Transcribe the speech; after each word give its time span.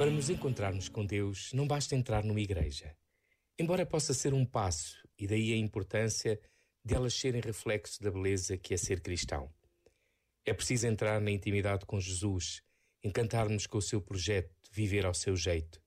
Para 0.00 0.10
nos 0.10 0.30
encontrarmos 0.30 0.88
com 0.88 1.04
Deus, 1.04 1.52
não 1.52 1.66
basta 1.66 1.94
entrar 1.94 2.24
numa 2.24 2.40
igreja. 2.40 2.96
Embora 3.58 3.84
possa 3.84 4.14
ser 4.14 4.32
um 4.32 4.46
passo, 4.46 5.06
e 5.18 5.26
daí 5.26 5.52
a 5.52 5.56
importância 5.58 6.40
de 6.82 6.94
elas 6.94 7.12
serem 7.12 7.42
reflexo 7.42 8.02
da 8.02 8.10
beleza 8.10 8.56
que 8.56 8.72
é 8.72 8.78
ser 8.78 9.02
cristão. 9.02 9.52
É 10.42 10.54
preciso 10.54 10.86
entrar 10.86 11.20
na 11.20 11.30
intimidade 11.30 11.84
com 11.84 12.00
Jesus, 12.00 12.62
encantar-nos 13.04 13.66
com 13.66 13.76
o 13.76 13.82
seu 13.82 14.00
projeto, 14.00 14.70
viver 14.72 15.04
ao 15.04 15.12
seu 15.12 15.36
jeito. 15.36 15.82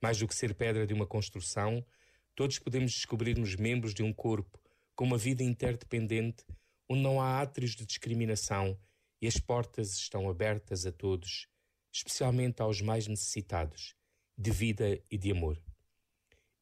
Mais 0.00 0.18
do 0.18 0.28
que 0.28 0.36
ser 0.36 0.54
pedra 0.54 0.86
de 0.86 0.94
uma 0.94 1.04
construção, 1.04 1.84
todos 2.36 2.60
podemos 2.60 2.92
descobrir-nos 2.92 3.56
membros 3.56 3.92
de 3.92 4.04
um 4.04 4.12
corpo 4.12 4.56
com 4.94 5.04
uma 5.04 5.18
vida 5.18 5.42
interdependente 5.42 6.44
onde 6.88 7.02
não 7.02 7.20
há 7.20 7.40
átrios 7.40 7.72
de 7.72 7.84
discriminação 7.84 8.78
e 9.20 9.26
as 9.26 9.36
portas 9.36 9.94
estão 9.94 10.30
abertas 10.30 10.86
a 10.86 10.92
todos, 10.92 11.48
especialmente 11.92 12.62
aos 12.62 12.80
mais 12.80 13.06
necessitados, 13.06 13.94
de 14.36 14.50
vida 14.50 14.98
e 15.10 15.18
de 15.18 15.30
amor. 15.30 15.62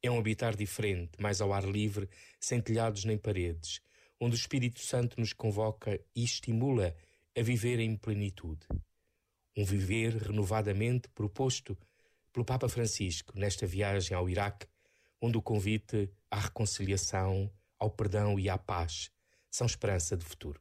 É 0.02 0.10
um 0.10 0.18
habitar 0.18 0.56
diferente, 0.56 1.20
mais 1.20 1.40
ao 1.40 1.52
ar 1.52 1.64
livre, 1.64 2.08
sem 2.40 2.60
telhados 2.60 3.04
nem 3.04 3.16
paredes, 3.16 3.80
onde 4.18 4.34
o 4.34 4.38
Espírito 4.38 4.80
Santo 4.80 5.20
nos 5.20 5.32
convoca 5.32 6.00
e 6.14 6.24
estimula 6.24 6.96
a 7.36 7.42
viver 7.42 7.78
em 7.78 7.96
plenitude. 7.96 8.66
Um 9.56 9.64
viver 9.64 10.16
renovadamente 10.16 11.08
proposto 11.10 11.76
pelo 12.32 12.44
Papa 12.44 12.68
Francisco 12.68 13.38
nesta 13.38 13.66
viagem 13.66 14.16
ao 14.16 14.28
Iraque, 14.28 14.66
onde 15.20 15.36
o 15.36 15.42
convite 15.42 16.10
à 16.30 16.40
reconciliação, 16.40 17.50
ao 17.78 17.90
perdão 17.90 18.38
e 18.38 18.48
à 18.48 18.56
paz 18.56 19.10
são 19.50 19.66
esperança 19.66 20.16
de 20.16 20.24
futuro. 20.24 20.60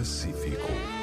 Pacífico. 0.00 0.99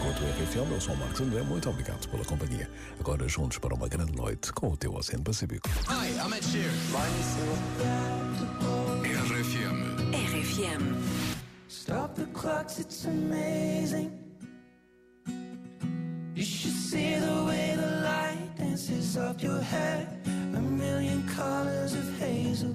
Com 0.00 0.10
a 0.10 0.12
tua 0.12 0.28
RFM, 0.28 0.72
eu 0.72 0.80
sou 0.80 0.94
o 0.94 0.96
Marcos 0.96 1.20
André, 1.20 1.42
muito 1.42 1.68
obrigado 1.68 2.08
pela 2.08 2.24
companhia. 2.24 2.70
Agora 2.98 3.28
juntos 3.28 3.58
para 3.58 3.74
uma 3.74 3.88
grande 3.88 4.12
noite 4.16 4.52
com 4.52 4.70
o 4.70 4.76
teu 4.76 4.94
Oceano 4.94 5.24
Pacífico. 5.24 5.68
Hi, 5.88 6.10
I'm 6.18 6.32
Ed 6.34 6.44
Sheeran. 6.44 6.72
RFM. 9.04 10.14
RFM. 10.14 11.34
Stop 11.68 12.14
the 12.14 12.26
clocks, 12.32 12.78
it's 12.78 13.04
amazing. 13.06 14.12
You 16.34 16.42
should 16.42 16.74
see 16.74 17.16
the 17.18 17.44
way 17.44 17.76
the 17.76 18.02
light 18.02 18.56
dances 18.56 19.16
up 19.16 19.42
your 19.42 19.60
hair. 19.60 20.08
A 20.54 20.60
million 20.60 21.22
colors 21.28 21.94
of 21.94 22.18
hazel. 22.18 22.74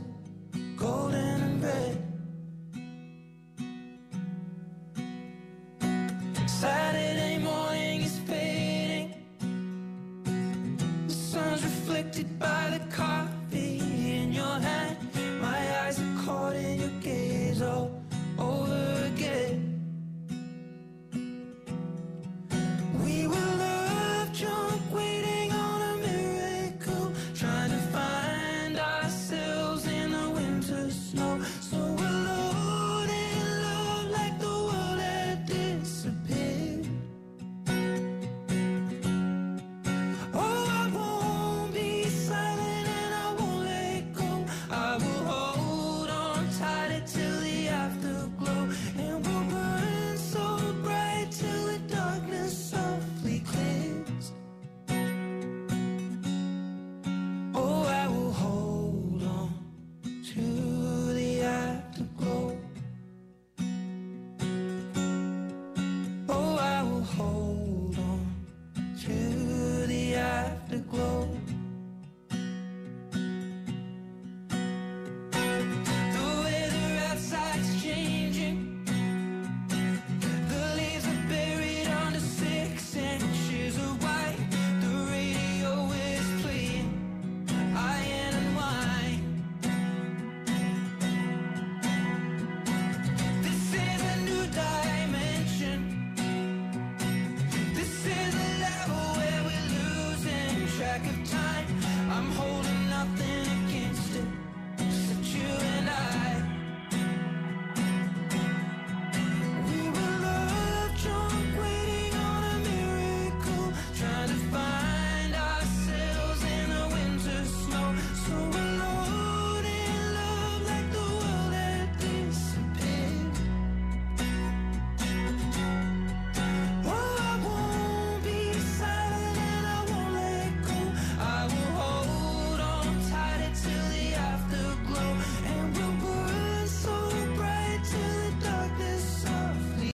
till 47.05 47.39
the 47.41 47.67
afterglow. 47.67 48.48